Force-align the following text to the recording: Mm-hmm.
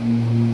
Mm-hmm. 0.00 0.47